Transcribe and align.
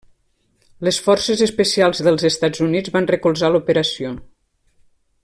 Les 0.87 0.97
Forces 1.07 1.43
Especials 1.47 2.01
dels 2.07 2.27
Estats 2.31 2.65
Units 2.69 2.97
van 2.99 3.11
recolzar 3.15 3.53
l'operació. 3.57 4.19